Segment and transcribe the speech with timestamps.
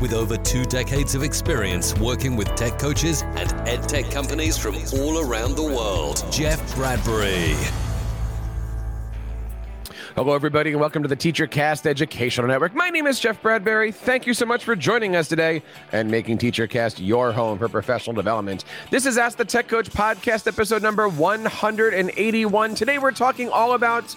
[0.00, 4.76] with over two decades of experience working with tech coaches and ed tech companies from
[4.94, 7.54] all around the world, Jeff Bradbury.
[10.14, 12.72] Hello, everybody, and welcome to the TeacherCast Educational Network.
[12.72, 13.90] My name is Jeff Bradbury.
[13.90, 18.14] Thank you so much for joining us today and making TeacherCast your home for professional
[18.14, 18.64] development.
[18.90, 22.74] This is Ask the Tech Coach podcast, episode number 181.
[22.76, 24.14] Today, we're talking all about,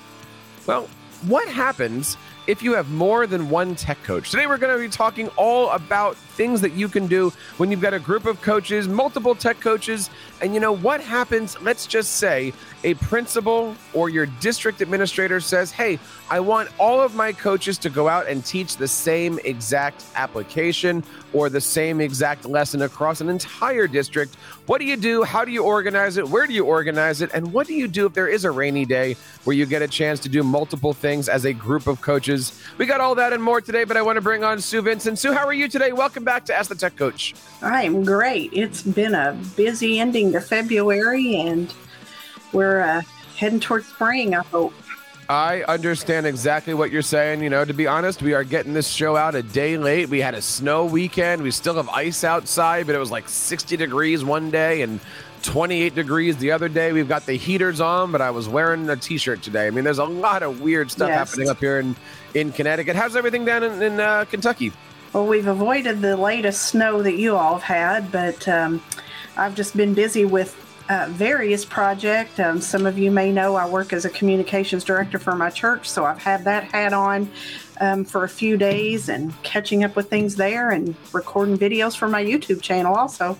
[0.67, 0.87] well,
[1.25, 2.15] what happens
[2.47, 4.31] if you have more than one tech coach.
[4.31, 7.81] Today, we're going to be talking all about things that you can do when you've
[7.81, 10.09] got a group of coaches, multiple tech coaches,
[10.39, 11.59] and you know what happens?
[11.61, 17.15] Let's just say a principal or your district administrator says, Hey, I want all of
[17.15, 21.03] my coaches to go out and teach the same exact application
[21.33, 24.35] or the same exact lesson across an entire district.
[24.67, 25.23] What do you do?
[25.23, 26.27] How do you organize it?
[26.27, 27.31] Where do you organize it?
[27.33, 29.87] And what do you do if there is a rainy day where you get a
[29.87, 32.61] chance to do multiple things as a group of coaches?
[32.77, 35.17] We got all that and more today, but I want to bring on Sue Vincent.
[35.19, 35.93] Sue, how are you today?
[35.93, 37.33] Welcome back to Ask the Tech Coach.
[37.61, 38.51] I'm great.
[38.51, 41.73] It's been a busy ending to February, and
[42.51, 43.01] we're uh,
[43.37, 44.73] heading towards spring, I hope.
[45.29, 47.43] I understand exactly what you're saying.
[47.43, 50.09] You know, to be honest, we are getting this show out a day late.
[50.09, 51.43] We had a snow weekend.
[51.43, 54.99] We still have ice outside, but it was like 60 degrees one day and
[55.43, 56.91] 28 degrees the other day.
[56.91, 59.67] We've got the heaters on, but I was wearing a t-shirt today.
[59.67, 61.29] I mean, there's a lot of weird stuff yes.
[61.29, 61.95] happening up here in,
[62.33, 62.97] in Connecticut.
[62.97, 64.73] How's everything down in, in uh, Kentucky?
[65.13, 68.83] Well, we've avoided the latest snow that you all have had, but um,
[69.37, 70.55] I've just been busy with
[70.89, 72.39] uh, various projects.
[72.39, 75.89] Um, some of you may know I work as a communications director for my church,
[75.89, 77.29] so I've had that hat on
[77.79, 82.07] um, for a few days and catching up with things there and recording videos for
[82.07, 83.37] my YouTube channel also.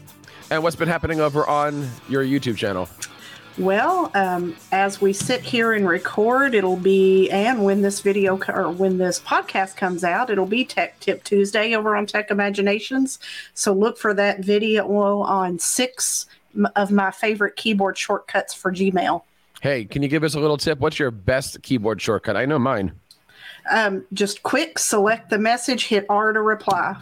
[0.49, 2.87] And what's been happening over on your YouTube channel?
[3.57, 8.69] Well, um, as we sit here and record, it'll be, and when this video or
[8.69, 13.17] when this podcast comes out, it'll be Tech Tip Tuesday over on Tech Imaginations.
[13.55, 16.27] So look for that video on six
[16.75, 19.23] of my favorite keyboard shortcuts for Gmail.
[19.61, 20.77] Hey, can you give us a little tip?
[20.77, 22.37] What's your best keyboard shortcut?
[22.37, 22.91] I know mine.
[23.71, 26.95] Um, just quick select the message, hit R to reply.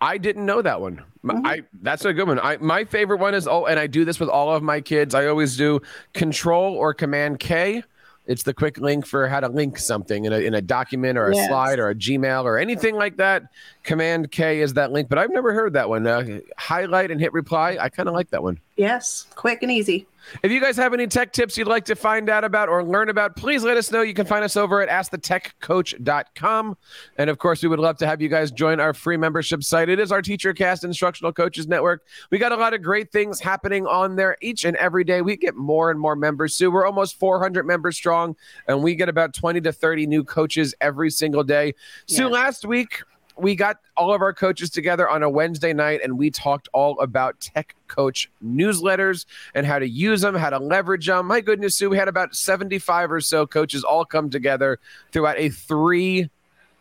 [0.00, 1.02] I didn't know that one.
[1.24, 1.46] Mm-hmm.
[1.46, 2.38] I that's a good one.
[2.38, 5.14] I my favorite one is oh, and I do this with all of my kids.
[5.14, 5.80] I always do
[6.14, 7.82] Control or Command K.
[8.26, 11.30] It's the quick link for how to link something in a, in a document or
[11.30, 11.48] a yes.
[11.48, 13.44] slide or a Gmail or anything like that.
[13.84, 16.06] Command K is that link, but I've never heard that one.
[16.06, 17.78] Uh, highlight and hit reply.
[17.80, 18.60] I kind of like that one.
[18.76, 20.06] Yes, quick and easy.
[20.42, 23.08] If you guys have any tech tips you'd like to find out about or learn
[23.08, 24.02] about, please let us know.
[24.02, 26.76] You can find us over at askthetechcoach.com.
[27.16, 29.88] And of course, we would love to have you guys join our free membership site.
[29.88, 32.04] It is our TeacherCast Instructional Coaches Network.
[32.30, 35.22] We got a lot of great things happening on there each and every day.
[35.22, 36.54] We get more and more members.
[36.54, 40.74] Sue, we're almost 400 members strong, and we get about 20 to 30 new coaches
[40.80, 41.74] every single day.
[42.06, 42.16] Yeah.
[42.16, 43.02] Sue, last week,
[43.38, 46.98] we got all of our coaches together on a Wednesday night and we talked all
[47.00, 51.26] about tech coach newsletters and how to use them, how to leverage them.
[51.26, 54.78] My goodness, Sue, we had about 75 or so coaches all come together
[55.12, 56.30] throughout a three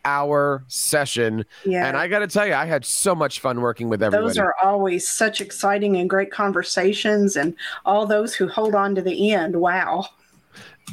[0.06, 1.46] hour session.
[1.66, 1.86] Yeah.
[1.86, 4.26] And I got to tell you, I had so much fun working with everybody.
[4.26, 7.36] Those are always such exciting and great conversations.
[7.36, 7.54] And
[7.86, 10.08] all those who hold on to the end, wow.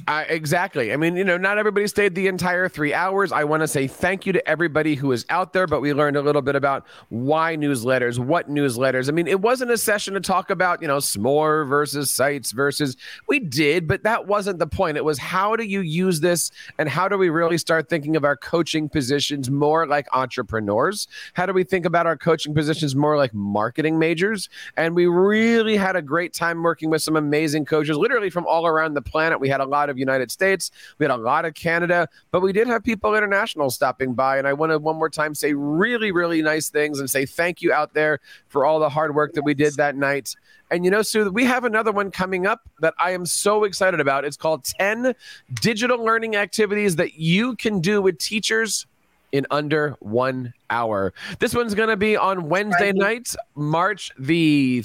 [0.06, 0.93] Exactly.
[0.93, 3.32] I mean, you know, not everybody stayed the entire three hours.
[3.32, 6.16] I want to say thank you to everybody who is out there, but we learned
[6.16, 9.09] a little bit about why newsletters, what newsletters.
[9.09, 12.97] I mean, it wasn't a session to talk about, you know, SMORE versus sites versus
[13.28, 14.99] we did, but that wasn't the point.
[14.99, 18.25] It was how do you use this and how do we really start thinking of
[18.25, 21.09] our coaching positions more like entrepreneurs?
[21.33, 24.50] How do we think about our coaching positions more like marketing majors?
[24.77, 28.66] And we really had a great time working with some amazing coaches, literally from all
[28.66, 29.41] around the planet.
[29.41, 30.71] We had a lot lot of United States.
[30.98, 34.39] We had a lot of Canada, but we did have people international stopping by.
[34.39, 37.60] And I want to one more time say really, really nice things and say thank
[37.60, 40.34] you out there for all the hard work that we did that night.
[40.71, 44.01] And you know, Sue, we have another one coming up that I am so excited
[44.01, 44.25] about.
[44.25, 45.15] It's called 10
[45.60, 48.86] digital learning activities that you can do with teachers
[49.33, 51.13] in under one hour.
[51.41, 54.84] This one's going to be on Wednesday night, March the.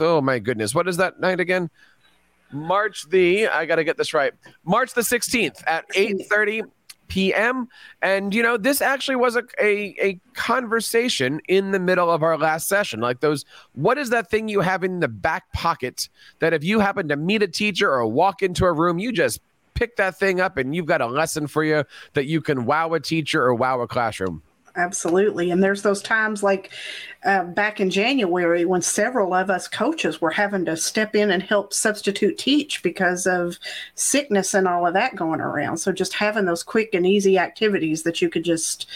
[0.00, 0.74] Oh my goodness.
[0.74, 1.70] What is that night again?
[2.54, 4.32] March the I got to get this right.
[4.64, 6.62] March the 16th at 8:30
[7.08, 7.68] p.m.
[8.02, 12.38] And you know, this actually was a, a a conversation in the middle of our
[12.38, 13.00] last session.
[13.00, 16.08] Like those, what is that thing you have in the back pocket
[16.38, 19.40] that if you happen to meet a teacher or walk into a room, you just
[19.74, 21.84] pick that thing up and you've got a lesson for you
[22.14, 24.42] that you can wow a teacher or wow a classroom.
[24.76, 25.50] Absolutely.
[25.50, 26.72] And there's those times like
[27.24, 31.42] uh, back in January when several of us coaches were having to step in and
[31.42, 33.58] help substitute teach because of
[33.94, 35.78] sickness and all of that going around.
[35.78, 38.86] So just having those quick and easy activities that you could just,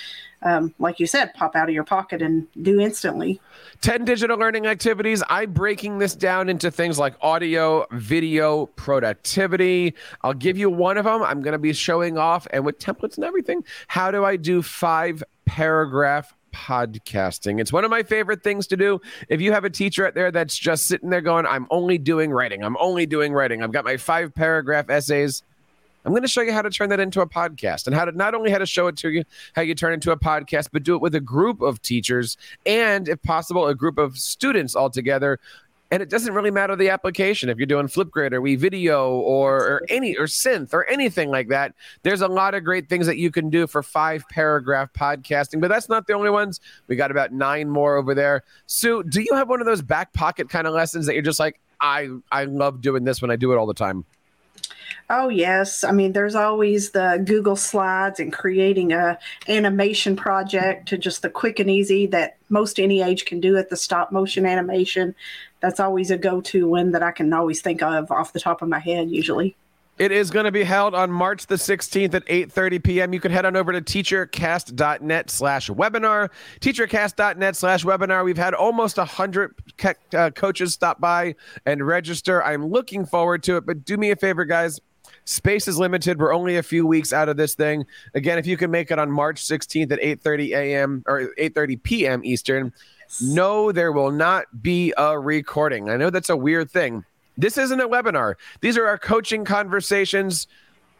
[0.43, 3.41] um, like you said, pop out of your pocket and do instantly.
[3.81, 5.23] 10 digital learning activities.
[5.29, 9.95] I'm breaking this down into things like audio, video, productivity.
[10.23, 11.23] I'll give you one of them.
[11.23, 13.63] I'm going to be showing off and with templates and everything.
[13.87, 17.59] How do I do five paragraph podcasting.
[17.59, 19.01] It's one of my favorite things to do.
[19.31, 22.31] If you have a teacher out there that's just sitting there going, I'm only doing
[22.31, 25.43] writing, I'm only doing writing, I've got my five paragraph essays.
[26.05, 28.13] I'm going to show you how to turn that into a podcast and how to
[28.13, 29.25] not only how to show it to you,
[29.55, 32.37] how you turn it into a podcast, but do it with a group of teachers
[32.67, 35.41] and, if possible, a group of students all together
[35.91, 37.49] and it doesn't really matter the application.
[37.49, 41.75] If you're doing flipgrid or WeVideo or, or any or synth or anything like that
[42.03, 45.69] there's a lot of great things that you can do for five paragraph podcasting but
[45.69, 46.61] that's not the only ones.
[46.87, 48.43] We got about nine more over there.
[48.67, 51.41] Sue do you have one of those back pocket kind of lessons that you're just
[51.41, 54.05] like i i love doing this when i do it all the time?
[55.11, 59.19] Oh yes, I mean there's always the Google Slides and creating a
[59.49, 63.71] animation project to just the quick and easy that most any age can do at
[63.71, 65.15] the stop motion animation.
[65.61, 68.69] That's always a go-to one that I can always think of off the top of
[68.69, 69.57] my head usually.
[69.99, 73.13] It is going to be held on March the 16th at 8.30 p.m.
[73.13, 76.31] You can head on over to teachercast.net slash webinar.
[76.61, 78.25] Teachercast.net slash webinar.
[78.25, 79.55] We've had almost 100
[80.15, 81.35] uh, coaches stop by
[81.67, 82.45] and register.
[82.45, 84.81] I'm looking forward to it, but do me a favor, guys.
[85.25, 86.21] Space is limited.
[86.21, 87.85] We're only a few weeks out of this thing.
[88.15, 91.03] Again, if you can make it on March 16th at 8:30 a.m.
[91.07, 92.25] or 8:30 p.m.
[92.25, 92.73] Eastern,
[93.21, 95.89] no, there will not be a recording.
[95.91, 97.05] I know that's a weird thing.
[97.37, 98.35] This isn't a webinar.
[98.61, 100.49] These are our coaching conversations.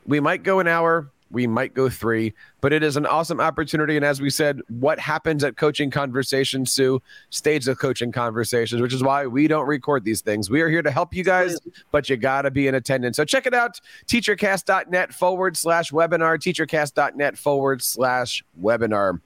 [0.07, 3.97] We might go an hour, we might go three, but it is an awesome opportunity.
[3.97, 8.95] And as we said, what happens at coaching conversations, Sue, stays at coaching conversations, which
[8.95, 10.49] is why we don't record these things.
[10.49, 11.59] We are here to help you guys,
[11.91, 13.17] but you got to be in attendance.
[13.17, 19.21] So check it out teachercast.net forward slash webinar, teachercast.net forward slash webinar.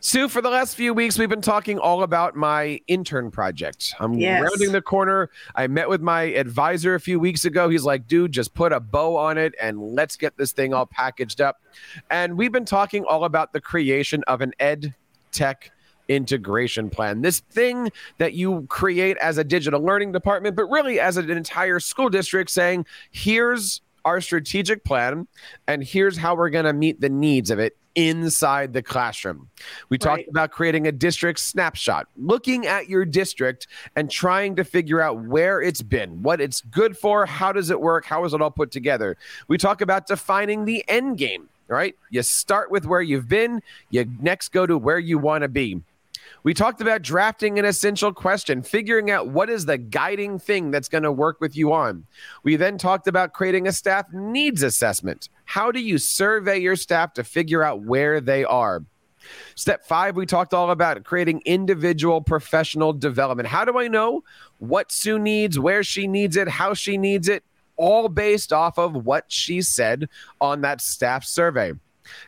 [0.00, 3.94] Sue, for the last few weeks, we've been talking all about my intern project.
[3.98, 4.42] I'm yes.
[4.42, 5.30] rounding the corner.
[5.54, 7.68] I met with my advisor a few weeks ago.
[7.68, 10.86] He's like, dude, just put a bow on it and let's get this thing all
[10.86, 11.60] packaged up.
[12.10, 14.94] And we've been talking all about the creation of an ed
[15.32, 15.70] tech
[16.08, 17.22] integration plan.
[17.22, 21.80] This thing that you create as a digital learning department, but really as an entire
[21.80, 25.26] school district saying, here's our strategic plan
[25.66, 29.48] and here's how we're going to meet the needs of it inside the classroom.
[29.88, 30.28] We talked right.
[30.28, 33.66] about creating a district snapshot, looking at your district
[33.96, 37.80] and trying to figure out where it's been, what it's good for, how does it
[37.80, 39.16] work, how is it all put together.
[39.48, 41.96] We talk about defining the end game, right?
[42.10, 45.80] You start with where you've been, you next go to where you want to be.
[46.46, 50.88] We talked about drafting an essential question, figuring out what is the guiding thing that's
[50.88, 52.06] going to work with you on.
[52.44, 55.28] We then talked about creating a staff needs assessment.
[55.44, 58.84] How do you survey your staff to figure out where they are?
[59.56, 63.48] Step five, we talked all about creating individual professional development.
[63.48, 64.22] How do I know
[64.58, 67.42] what Sue needs, where she needs it, how she needs it?
[67.76, 70.08] All based off of what she said
[70.40, 71.72] on that staff survey.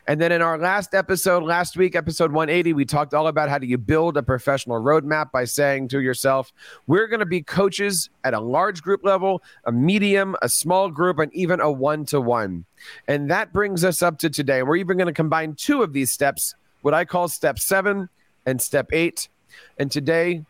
[0.07, 3.57] And then in our last episode, last week, episode 180, we talked all about how
[3.57, 6.51] do you build a professional roadmap by saying to yourself,
[6.87, 11.19] we're going to be coaches at a large group level, a medium, a small group,
[11.19, 12.65] and even a one to one.
[13.07, 14.63] And that brings us up to today.
[14.63, 18.09] We're even going to combine two of these steps, what I call step seven
[18.45, 19.27] and step eight.
[19.77, 20.45] And today,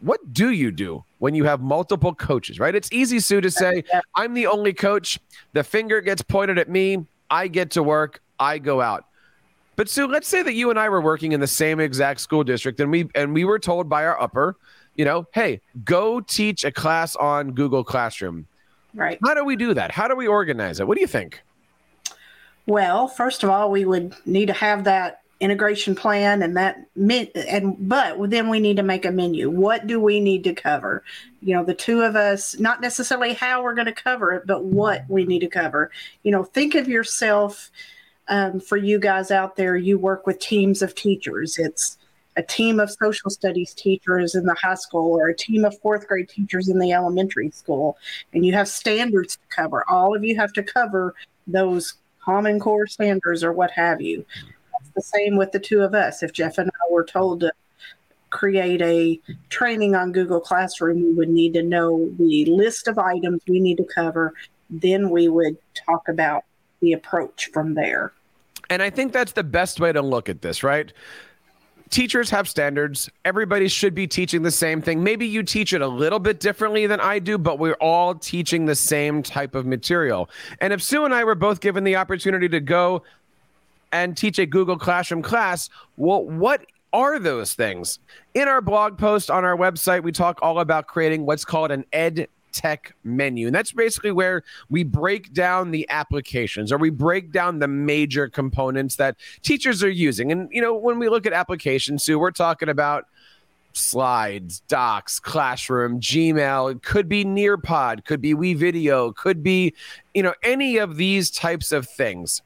[0.00, 2.74] what do you do when you have multiple coaches, right?
[2.74, 3.84] It's easy, Sue, to say,
[4.14, 5.18] I'm the only coach.
[5.54, 7.06] The finger gets pointed at me.
[7.30, 8.20] I get to work.
[8.44, 9.06] I go out.
[9.76, 12.44] But Sue, let's say that you and I were working in the same exact school
[12.44, 14.56] district and we and we were told by our upper,
[14.94, 18.46] you know, hey, go teach a class on Google Classroom.
[18.94, 19.18] Right.
[19.24, 19.90] How do we do that?
[19.90, 20.86] How do we organize it?
[20.86, 21.42] What do you think?
[22.66, 27.28] Well, first of all, we would need to have that integration plan and that meant
[27.34, 31.02] and but then we need to make a menu what do we need to cover
[31.42, 34.64] you know the two of us not necessarily how we're going to cover it but
[34.64, 35.90] what we need to cover
[36.22, 37.70] you know think of yourself
[38.28, 41.58] um, for you guys out there, you work with teams of teachers.
[41.58, 41.98] It's
[42.36, 46.08] a team of social studies teachers in the high school or a team of fourth
[46.08, 47.96] grade teachers in the elementary school,
[48.32, 49.84] and you have standards to cover.
[49.88, 51.14] All of you have to cover
[51.46, 54.24] those Common Core standards or what have you.
[54.80, 56.22] It's the same with the two of us.
[56.22, 57.52] If Jeff and I were told to
[58.30, 63.42] create a training on Google Classroom, we would need to know the list of items
[63.46, 64.32] we need to cover.
[64.70, 66.44] Then we would talk about
[66.84, 68.12] the approach from there.
[68.70, 70.92] And I think that's the best way to look at this, right?
[71.90, 73.10] Teachers have standards.
[73.24, 75.02] Everybody should be teaching the same thing.
[75.02, 78.66] Maybe you teach it a little bit differently than I do, but we're all teaching
[78.66, 80.28] the same type of material.
[80.60, 83.02] And if Sue and I were both given the opportunity to go
[83.92, 87.98] and teach a Google Classroom class, well, what are those things?
[88.34, 91.84] In our blog post on our website, we talk all about creating what's called an
[91.92, 93.46] ed tech menu.
[93.46, 98.28] And that's basically where we break down the applications or we break down the major
[98.28, 100.32] components that teachers are using.
[100.32, 103.06] And, you know, when we look at applications, Sue, we're talking about
[103.72, 109.74] slides, docs, classroom, Gmail, it could be Nearpod, could be WeVideo, could be,
[110.14, 112.40] you know, any of these types of things.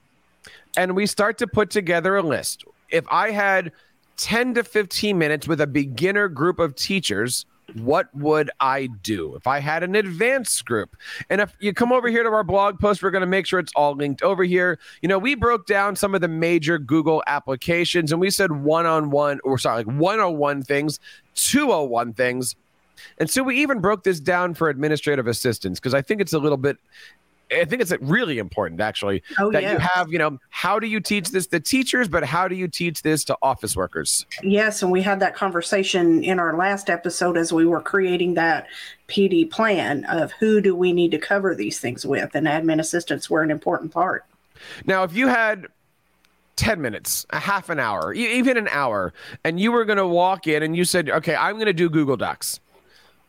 [0.76, 2.64] And we start to put together a list.
[2.90, 3.72] If I had
[4.16, 7.44] 10 to 15 minutes with a beginner group of teachers,
[7.74, 10.96] what would I do if I had an advanced group?
[11.28, 13.58] And if you come over here to our blog post, we're going to make sure
[13.58, 14.78] it's all linked over here.
[15.02, 18.86] You know, we broke down some of the major Google applications and we said one
[18.86, 20.98] on one, or sorry, like 101 things,
[21.34, 22.56] 201 things.
[23.18, 26.38] And so we even broke this down for administrative assistants because I think it's a
[26.38, 26.78] little bit
[27.50, 29.72] I think it's really important actually oh, that yeah.
[29.72, 32.68] you have, you know, how do you teach this to teachers, but how do you
[32.68, 34.26] teach this to office workers?
[34.42, 38.66] Yes, and we had that conversation in our last episode as we were creating that
[39.08, 43.30] PD plan of who do we need to cover these things with, and admin assistants
[43.30, 44.24] were an important part.
[44.84, 45.68] Now, if you had
[46.56, 49.14] 10 minutes, a half an hour, even an hour,
[49.44, 51.88] and you were going to walk in and you said, okay, I'm going to do
[51.88, 52.60] Google Docs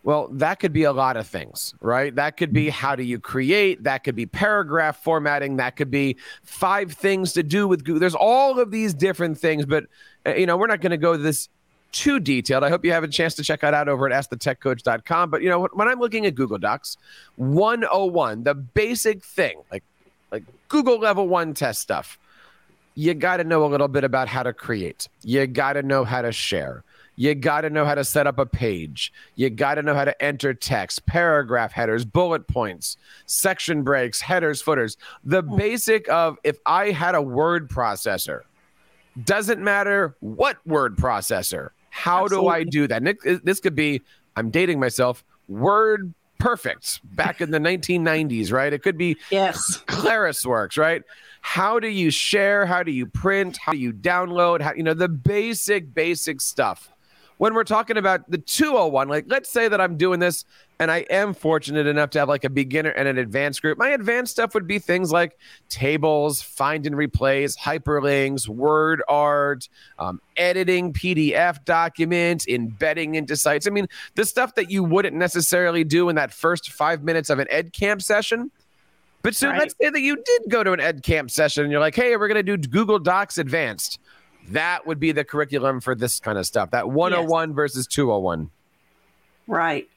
[0.04, 2.16] well, that could be a lot of things, right?
[2.16, 3.84] That could be how do you create?
[3.84, 5.58] That could be paragraph formatting.
[5.58, 8.00] That could be five things to do with Google.
[8.00, 9.86] There's all of these different things, but
[10.26, 11.50] uh, you know, we're not going to go this
[11.92, 12.64] too detailed.
[12.64, 15.30] I hope you have a chance to check that out over at askthetechcoach.com.
[15.30, 16.98] But you know, when I'm looking at Google Docs,
[17.36, 19.84] 101, the basic thing, like
[20.32, 22.18] like Google level 1 test stuff.
[22.96, 25.08] You got to know a little bit about how to create.
[25.24, 26.84] You got to know how to share
[27.20, 29.12] you got to know how to set up a page.
[29.36, 32.96] You got to know how to enter text, paragraph headers, bullet points,
[33.26, 34.96] section breaks, headers, footers.
[35.26, 35.58] The hmm.
[35.58, 38.44] basic of if I had a word processor,
[39.26, 41.72] doesn't matter what word processor.
[41.90, 42.48] How Absolutely.
[42.48, 43.42] do I do that?
[43.44, 44.02] this could be,
[44.38, 48.72] I'm dating myself, Word Perfect back in the 1990s, right?
[48.72, 51.04] It could be yes, ClarisWorks, right?
[51.42, 52.66] How do you share?
[52.66, 53.58] How do you print?
[53.58, 54.62] How do you download?
[54.62, 56.90] How you know the basic, basic stuff
[57.40, 60.44] when we're talking about the 201, like let's say that I'm doing this
[60.78, 63.78] and I am fortunate enough to have like a beginner and an advanced group.
[63.78, 65.38] My advanced stuff would be things like
[65.70, 69.70] tables, find and replace, hyperlinks, word art,
[70.00, 73.68] um, editing PDF documents, embedding into sites.
[73.68, 77.40] I mean, the stuff that you wouldn't necessarily do in that first five minutes of
[77.40, 78.52] an ed camp session.
[79.22, 79.60] But so right.
[79.60, 82.18] let's say that you did go to an ed camp session and you're like, hey,
[82.18, 83.98] we're going to do Google Docs advanced
[84.52, 86.72] that would be the curriculum for this kind of stuff.
[86.72, 87.56] That 101 yes.
[87.56, 88.50] versus 201.
[89.48, 89.90] Right.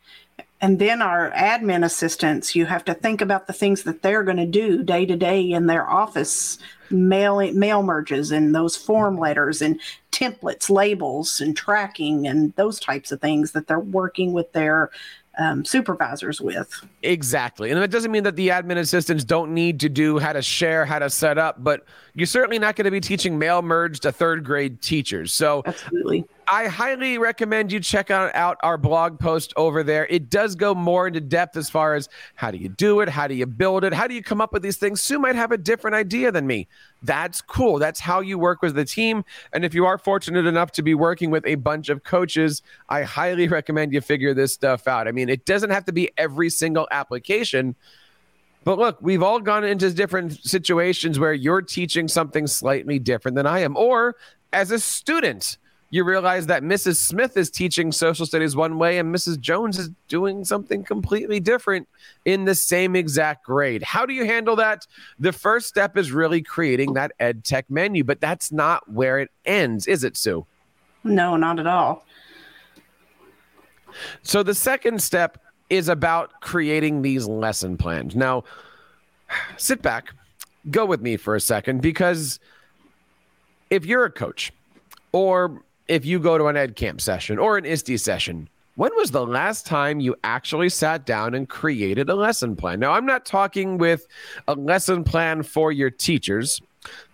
[0.61, 4.37] And then our admin assistants, you have to think about the things that they're going
[4.37, 9.61] to do day to day in their office mail mail merges and those form letters
[9.61, 9.81] and
[10.13, 14.91] templates, labels and tracking and those types of things that they're working with their
[15.39, 16.85] um, supervisors with.
[17.03, 17.71] Exactly.
[17.71, 20.85] And it doesn't mean that the admin assistants don't need to do how to share,
[20.85, 21.85] how to set up, but
[22.15, 25.33] you're certainly not going to be teaching mail merge to third grade teachers.
[25.33, 26.27] So, absolutely.
[26.47, 30.07] I highly recommend you check out, our blog post over there.
[30.07, 33.09] It does go more into depth as far as how do you do it?
[33.09, 33.93] How do you build it?
[33.93, 35.01] How do you come up with these things?
[35.01, 36.69] Sue might have a different idea than me.
[37.03, 37.79] That's cool.
[37.79, 39.25] That's how you work with the team.
[39.53, 43.03] And if you are fortunate enough to be working with a bunch of coaches, I
[43.03, 45.09] highly recommend you figure this stuff out.
[45.09, 47.75] I mean, it doesn't have to be every single application.
[48.65, 53.47] But look, we've all gone into different situations where you're teaching something slightly different than
[53.47, 54.17] I am, or
[54.53, 55.59] as a student
[55.93, 56.97] you realize that Mrs.
[56.97, 59.39] Smith is teaching social studies one way and Mrs.
[59.39, 61.87] Jones is doing something completely different
[62.25, 63.83] in the same exact grade.
[63.83, 64.87] How do you handle that?
[65.19, 69.31] The first step is really creating that ed tech menu, but that's not where it
[69.45, 70.47] ends, is it, Sue?
[71.05, 72.07] No, not at all.
[74.23, 75.37] So the second step
[75.69, 78.17] is about creating these lesson plans.
[78.17, 78.45] Now,
[79.59, 80.15] sit back,
[80.71, 82.41] go with me for a second, because
[83.69, 84.55] if you're a coach
[85.13, 89.11] or if you go to an ed camp session or an ISTE session, when was
[89.11, 92.81] the last time you actually sat down and created a lesson plan?
[92.81, 94.07] Now, I'm not talking with
[94.49, 96.61] a lesson plan for your teachers,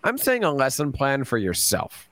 [0.04, 2.08] I'm saying a lesson plan for yourself.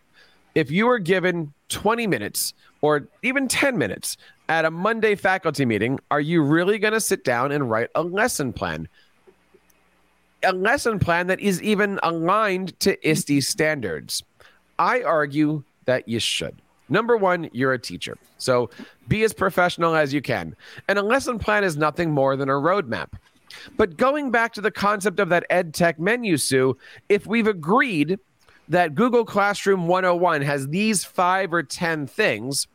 [0.55, 4.17] If you were given 20 minutes or even 10 minutes
[4.49, 8.03] at a Monday faculty meeting, are you really going to sit down and write a
[8.03, 8.89] lesson plan?
[10.43, 14.23] A lesson plan that is even aligned to ISTE standards.
[14.79, 16.57] I argue that you should.
[16.89, 18.17] Number one, you're a teacher.
[18.39, 18.71] So
[19.09, 20.55] be as professional as you can.
[20.89, 23.09] And a lesson plan is nothing more than a roadmap.
[23.77, 26.77] But going back to the concept of that ed tech menu, Sue,
[27.09, 28.19] if we've agreed
[28.69, 32.67] that Google Classroom 101 has these five or 10 things,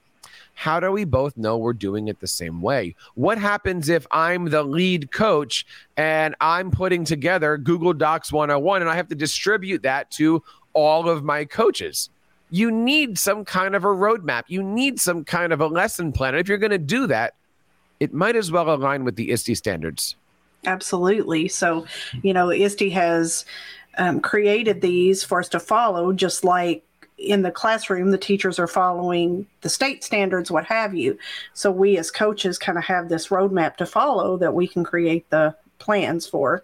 [0.54, 2.96] how do we both know we're doing it the same way?
[3.16, 5.66] What happens if I'm the lead coach
[5.98, 11.10] and I'm putting together Google Docs 101 and I have to distribute that to all
[11.10, 12.10] of my coaches?
[12.52, 14.44] You need some kind of a roadmap.
[14.48, 16.36] You need some kind of a lesson plan.
[16.36, 17.34] And if you're going to do that,
[18.00, 20.16] it might as well align with the ISTE standards.
[20.66, 21.48] Absolutely.
[21.48, 21.86] So,
[22.22, 23.46] you know, ISTE has
[23.98, 26.84] um, created these for us to follow, just like
[27.18, 31.18] in the classroom, the teachers are following the state standards, what have you.
[31.54, 35.30] So, we as coaches kind of have this roadmap to follow that we can create
[35.30, 36.64] the plans for.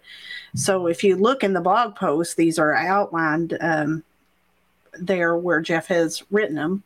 [0.54, 4.02] So, if you look in the blog post, these are outlined um,
[4.94, 6.82] there where Jeff has written them.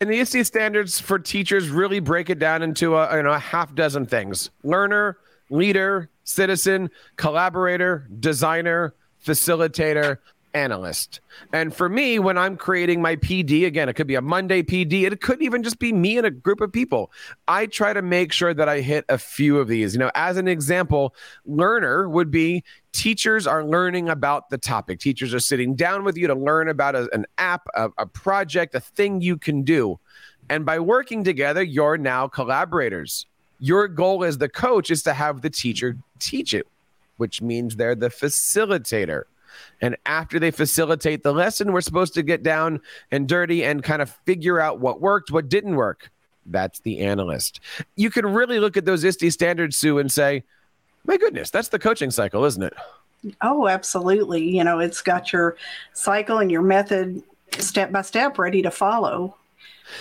[0.00, 3.38] And the ISTE standards for teachers really break it down into a, you know, a
[3.38, 5.16] half dozen things learner,
[5.50, 8.92] leader, citizen, collaborator, designer,
[9.24, 10.18] facilitator,
[10.54, 11.20] analyst.
[11.52, 15.02] And for me, when I'm creating my PD, again, it could be a Monday PD,
[15.02, 17.10] it could even just be me and a group of people.
[17.48, 19.94] I try to make sure that I hit a few of these.
[19.94, 25.00] You know, as an example, learner would be teachers are learning about the topic.
[25.00, 28.74] Teachers are sitting down with you to learn about a, an app, a, a project,
[28.74, 29.98] a thing you can do.
[30.48, 33.26] And by working together, you're now collaborators
[33.58, 36.66] your goal as the coach is to have the teacher teach it,
[37.16, 39.22] which means they're the facilitator.
[39.80, 42.80] And after they facilitate the lesson, we're supposed to get down
[43.10, 46.10] and dirty and kind of figure out what worked, what didn't work.
[46.46, 47.60] That's the analyst.
[47.96, 50.44] You can really look at those ISTE standards, Sue, and say,
[51.06, 52.74] my goodness, that's the coaching cycle, isn't it?
[53.40, 54.56] Oh, absolutely.
[54.56, 55.56] You know, it's got your
[55.92, 57.22] cycle and your method
[57.58, 59.36] step by step ready to follow.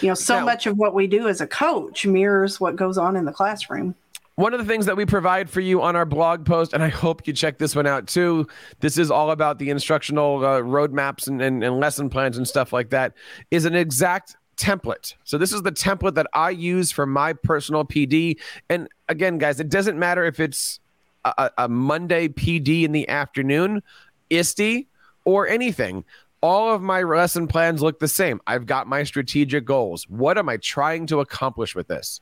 [0.01, 2.97] You know, so now, much of what we do as a coach mirrors what goes
[2.97, 3.95] on in the classroom.
[4.35, 6.89] One of the things that we provide for you on our blog post, and I
[6.89, 8.47] hope you check this one out too.
[8.79, 12.73] This is all about the instructional uh, roadmaps and, and, and lesson plans and stuff
[12.73, 13.13] like that,
[13.51, 15.13] is an exact template.
[15.23, 18.39] So this is the template that I use for my personal PD.
[18.69, 20.79] And again, guys, it doesn't matter if it's
[21.23, 23.83] a, a Monday PD in the afternoon,
[24.31, 24.87] ISTE,
[25.25, 26.05] or anything
[26.43, 28.41] all of my lesson plans look the same.
[28.45, 30.03] I've got my strategic goals.
[30.09, 32.19] What am I trying to accomplish with this?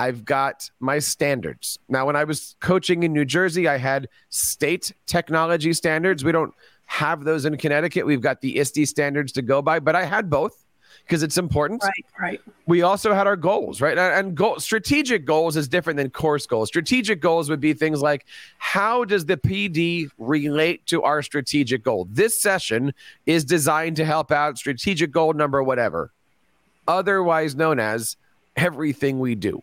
[0.00, 1.78] I've got my standards.
[1.90, 6.24] Now, when I was coaching in New Jersey, I had state technology standards.
[6.24, 6.54] We don't
[6.86, 8.06] have those in Connecticut.
[8.06, 10.64] We've got the ISTE standards to go by, but I had both
[11.04, 11.82] because it's important.
[11.82, 12.40] Right, right.
[12.66, 13.98] We also had our goals, right?
[13.98, 16.68] And goal, strategic goals is different than course goals.
[16.68, 18.24] Strategic goals would be things like
[18.56, 22.08] how does the PD relate to our strategic goal?
[22.10, 22.94] This session
[23.26, 26.10] is designed to help out strategic goal number whatever,
[26.88, 28.16] otherwise known as
[28.56, 29.62] everything we do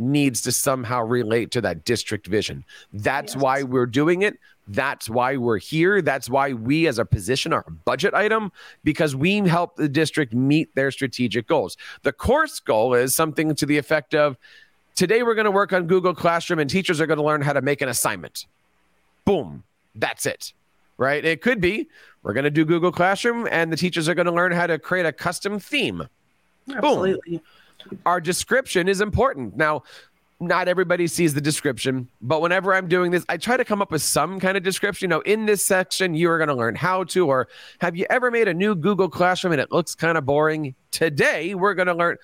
[0.00, 2.64] needs to somehow relate to that district vision.
[2.92, 3.42] That's yes.
[3.42, 4.38] why we're doing it.
[4.68, 6.00] That's why we're here.
[6.00, 8.52] That's why we, as a position, are a budget item
[8.84, 11.76] because we help the district meet their strategic goals.
[12.02, 14.36] The course goal is something to the effect of
[14.94, 17.52] today we're going to work on Google Classroom and teachers are going to learn how
[17.52, 18.46] to make an assignment.
[19.24, 19.64] Boom.
[19.94, 20.52] That's it.
[20.98, 21.24] Right?
[21.24, 21.88] It could be
[22.22, 24.78] we're going to do Google Classroom and the teachers are going to learn how to
[24.78, 26.06] create a custom theme.
[26.68, 27.38] Absolutely.
[27.38, 27.40] Boom.
[28.06, 29.56] Our description is important.
[29.56, 29.82] Now,
[30.40, 33.90] not everybody sees the description, but whenever I'm doing this, I try to come up
[33.90, 35.10] with some kind of description.
[35.10, 37.48] You know, in this section, you are going to learn how to, or
[37.80, 40.74] have you ever made a new Google Classroom and it looks kind of boring?
[40.90, 42.16] Today, we're going to learn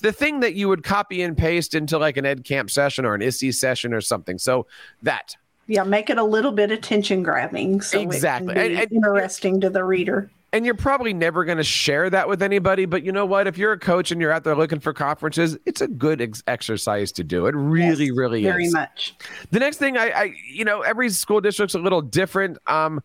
[0.00, 3.14] the thing that you would copy and paste into like an Ed Camp session or
[3.14, 4.38] an ISTE session or something.
[4.38, 4.66] So
[5.02, 5.36] that.
[5.68, 7.82] Yeah, make it a little bit attention grabbing.
[7.82, 8.56] So exactly.
[8.56, 12.42] And, and, interesting to the reader and you're probably never going to share that with
[12.42, 13.46] anybody but you know what?
[13.46, 16.42] If you're a coach and you're out there looking for conferences it's a good ex-
[16.46, 17.46] exercise to do.
[17.46, 18.72] It really yes, really very is.
[18.72, 19.14] much.
[19.50, 22.58] The next thing I, I you know every school district's a little different.
[22.66, 23.02] Um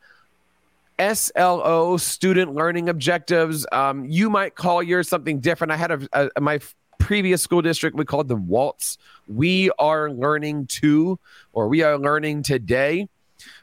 [0.98, 3.66] SLO student learning objectives.
[3.72, 5.72] Um you might call yours something different.
[5.72, 6.60] I had a, a my
[6.98, 11.20] previous school district we called them WALTs we are learning to
[11.54, 13.08] or we are learning today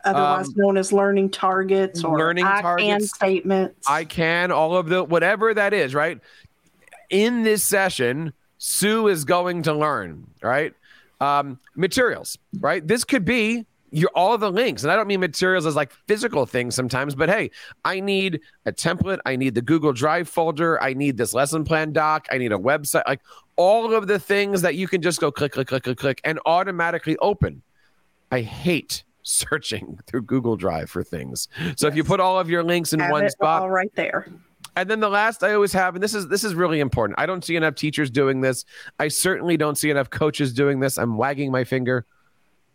[0.04, 3.88] otherwise um, known as learning targets or learning I targets, can statements.
[3.88, 6.20] I can, all of the whatever that is, right?
[7.10, 10.74] In this session, Sue is going to learn, right?
[11.20, 12.86] Um, materials, right?
[12.86, 16.46] This could be your all the links and i don't mean materials as like physical
[16.46, 17.50] things sometimes but hey
[17.84, 21.92] i need a template i need the google drive folder i need this lesson plan
[21.92, 23.20] doc i need a website like
[23.56, 26.40] all of the things that you can just go click click click click click and
[26.46, 27.62] automatically open
[28.30, 31.92] i hate searching through google drive for things so yes.
[31.92, 34.26] if you put all of your links in Have one spot all right there
[34.76, 37.18] and then the last I always have, and this is this is really important.
[37.18, 38.64] I don't see enough teachers doing this.
[38.98, 40.96] I certainly don't see enough coaches doing this.
[40.96, 42.06] I'm wagging my finger.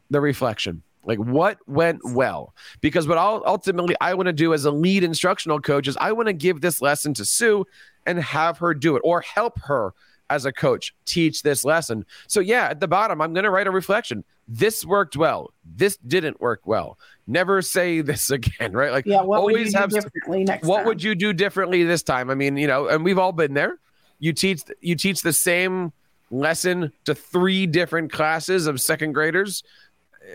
[0.10, 0.84] The reflection.
[1.04, 2.54] Like what went well?
[2.82, 6.12] Because what I'll ultimately I want to do as a lead instructional coach is I
[6.12, 7.66] want to give this lesson to Sue
[8.06, 9.94] and have her do it or help her
[10.30, 12.06] as a coach teach this lesson.
[12.28, 14.24] So yeah, at the bottom I'm going to write a reflection.
[14.48, 15.52] This worked well.
[15.66, 16.98] This didn't work well.
[17.28, 18.92] Never say this again, right?
[18.92, 20.86] Like yeah, what always have differently next What time?
[20.88, 22.30] would you do differently this time?
[22.30, 23.80] I mean, you know, and we've all been there.
[24.20, 25.94] You teach you teach the same
[26.30, 29.64] lesson to three different classes of second graders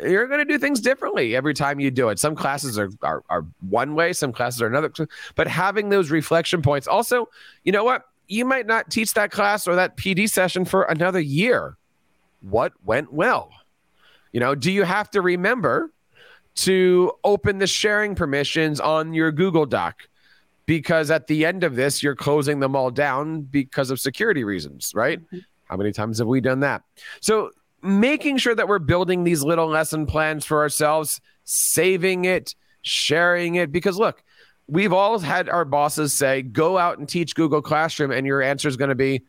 [0.02, 2.18] you're going to do things differently every time you do it.
[2.18, 4.90] Some classes are, are, are one way, some classes are another.
[5.34, 7.28] But having those reflection points, also,
[7.64, 8.06] you know what?
[8.28, 11.76] You might not teach that class or that PD session for another year.
[12.40, 13.50] What went well?
[14.32, 15.92] You know, do you have to remember
[16.54, 20.08] to open the sharing permissions on your Google Doc?
[20.66, 24.92] Because at the end of this, you're closing them all down because of security reasons,
[24.94, 25.20] right?
[25.20, 25.38] Mm-hmm.
[25.64, 26.82] How many times have we done that?
[27.20, 27.50] So
[27.82, 33.72] making sure that we're building these little lesson plans for ourselves, saving it, sharing it.
[33.72, 34.22] Because look,
[34.68, 38.10] we've all had our bosses say, go out and teach Google Classroom.
[38.12, 39.22] And your answer is going to be,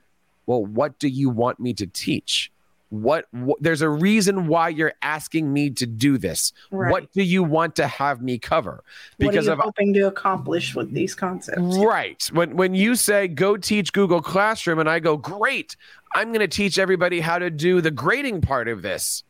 [0.46, 2.52] well, what do you want me to teach?
[2.94, 6.54] What, what, there's a reason why you're asking me to do this.
[6.70, 6.92] Right.
[6.92, 8.84] What do you want to have me cover?
[9.18, 11.60] Because of what are you hoping to accomplish with these concepts?
[11.60, 12.24] Right.
[12.34, 15.76] When when you say go teach Google Classroom and I go, "Great.
[16.14, 19.24] I'm going to teach everybody how to do the grading part of this."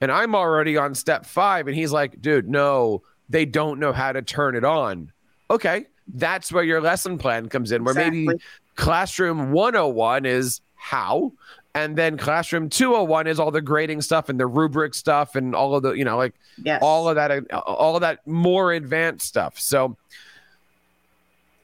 [0.00, 4.12] And I'm already on step 5 and he's like, "Dude, no, they don't know how
[4.12, 5.12] to turn it on."
[5.50, 7.84] Okay, that's where your lesson plan comes in.
[7.84, 8.26] Where exactly.
[8.26, 8.40] maybe
[8.74, 11.32] classroom 101 is how
[11.76, 15.76] and then classroom 201 is all the grading stuff and the rubric stuff and all
[15.76, 16.80] of the you know like yes.
[16.82, 19.94] all of that all of that more advanced stuff so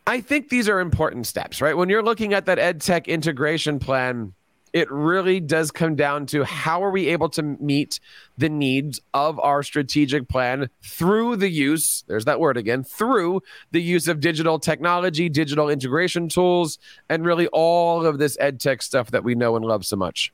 [0.07, 3.79] i think these are important steps right when you're looking at that ed tech integration
[3.79, 4.35] plan
[4.73, 8.01] it really does come down to how are we able to meet
[8.39, 13.83] the needs of our strategic plan through the use there's that word again through the
[13.83, 19.11] use of digital technology digital integration tools and really all of this ed tech stuff
[19.11, 20.33] that we know and love so much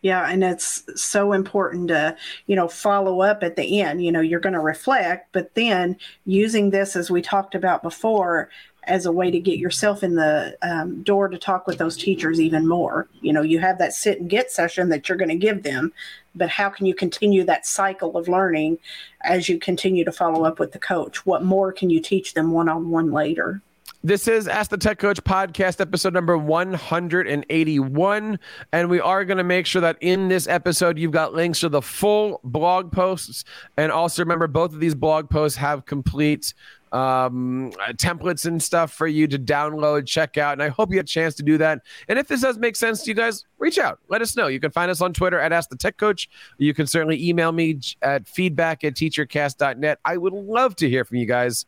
[0.00, 4.04] yeah, and it's so important to, you know, follow up at the end.
[4.04, 8.48] You know, you're going to reflect, but then using this, as we talked about before,
[8.84, 12.40] as a way to get yourself in the um, door to talk with those teachers
[12.40, 13.08] even more.
[13.20, 15.92] You know, you have that sit and get session that you're going to give them,
[16.34, 18.78] but how can you continue that cycle of learning
[19.24, 21.26] as you continue to follow up with the coach?
[21.26, 23.62] What more can you teach them one on one later?
[24.04, 28.38] This is Ask the Tech Coach podcast, episode number 181.
[28.72, 31.68] And we are going to make sure that in this episode, you've got links to
[31.68, 33.42] the full blog posts.
[33.76, 36.54] And also remember, both of these blog posts have complete
[36.92, 40.52] um, uh, templates and stuff for you to download, check out.
[40.54, 41.82] And I hope you get a chance to do that.
[42.08, 43.98] And if this does make sense to you guys, reach out.
[44.08, 44.46] Let us know.
[44.46, 46.28] You can find us on Twitter at Ask the Tech Coach.
[46.58, 49.98] You can certainly email me at feedback at teachercast.net.
[50.04, 51.66] I would love to hear from you guys.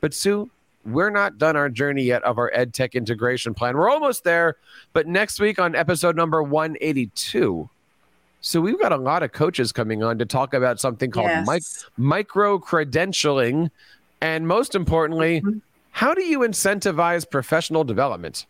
[0.00, 0.50] But Sue,
[0.84, 3.76] we're not done our journey yet of our ed tech integration plan.
[3.76, 4.56] We're almost there,
[4.92, 7.68] but next week on episode number 182.
[8.40, 11.46] So we've got a lot of coaches coming on to talk about something called yes.
[11.46, 13.70] mic- micro credentialing
[14.22, 15.58] and most importantly, mm-hmm.
[15.90, 18.46] how do you incentivize professional development?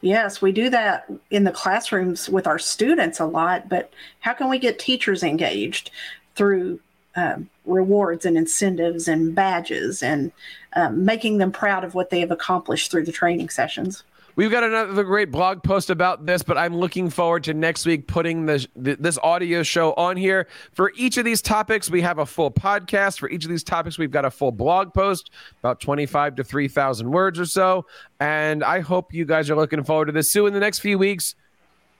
[0.00, 4.48] Yes, we do that in the classrooms with our students a lot, but how can
[4.48, 5.90] we get teachers engaged
[6.34, 6.80] through
[7.14, 10.32] um, rewards and incentives and badges and
[10.72, 14.02] um, making them proud of what they have accomplished through the training sessions?
[14.34, 18.06] We've got another great blog post about this, but I'm looking forward to next week
[18.06, 20.48] putting this this audio show on here.
[20.72, 23.18] For each of these topics, we have a full podcast.
[23.18, 27.10] For each of these topics, we've got a full blog post, about 25 to 3,000
[27.10, 27.86] words or so.
[28.20, 30.30] And I hope you guys are looking forward to this.
[30.30, 31.34] Sue, in the next few weeks,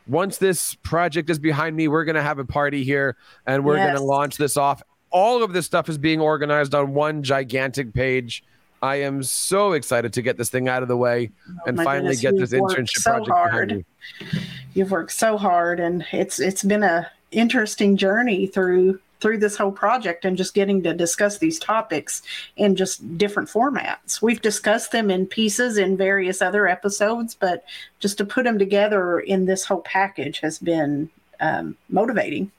[0.07, 3.17] once this project is behind me, we're going to have a party here
[3.47, 3.89] and we're yes.
[3.89, 4.83] going to launch this off.
[5.11, 8.43] All of this stuff is being organized on one gigantic page
[8.83, 12.17] I am so excited to get this thing out of the way oh, and finally
[12.17, 13.69] goodness, get this internship so project hard.
[13.69, 13.85] behind
[14.21, 14.41] you.
[14.75, 19.71] You've worked so hard, and it's it's been a interesting journey through through this whole
[19.71, 22.23] project and just getting to discuss these topics
[22.57, 24.21] in just different formats.
[24.21, 27.65] We've discussed them in pieces in various other episodes, but
[28.01, 32.51] just to put them together in this whole package has been um, motivating.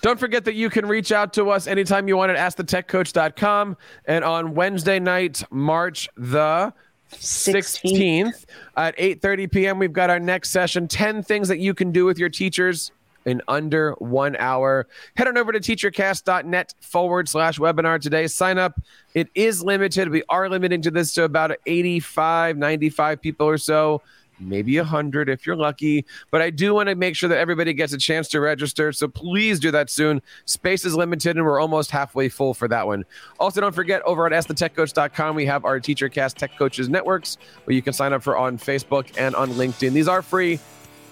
[0.00, 3.76] Don't forget that you can reach out to us anytime you want at askthetechcoach.com.
[4.06, 6.72] And on Wednesday night, March the
[7.12, 8.44] 16th, 16th
[8.76, 12.18] at 8.30 p.m., we've got our next session, 10 things that you can do with
[12.18, 12.92] your teachers
[13.24, 14.86] in under one hour.
[15.16, 18.26] Head on over to teachercast.net forward slash webinar today.
[18.26, 18.80] Sign up.
[19.14, 20.08] It is limited.
[20.08, 24.02] We are limiting to this to about 85, 95 people or so
[24.40, 26.04] maybe a 100 if you're lucky.
[26.30, 28.92] But I do want to make sure that everybody gets a chance to register.
[28.92, 30.22] So please do that soon.
[30.44, 33.04] Space is limited and we're almost halfway full for that one.
[33.38, 37.82] Also, don't forget over at AskTheTechCoach.com, we have our TeacherCast Tech Coaches networks where you
[37.82, 39.92] can sign up for on Facebook and on LinkedIn.
[39.92, 40.58] These are free.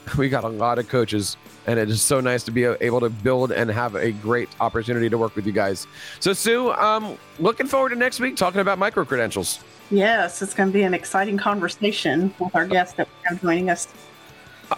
[0.18, 3.10] We got a lot of coaches, and it is so nice to be able to
[3.10, 5.86] build and have a great opportunity to work with you guys.
[6.20, 9.62] So, Sue, um, looking forward to next week talking about micro credentials.
[9.90, 13.70] Yes, it's going to be an exciting conversation with our guest that we have joining
[13.70, 13.88] us.